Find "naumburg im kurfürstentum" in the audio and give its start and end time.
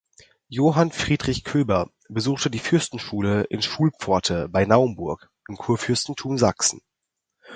4.65-6.39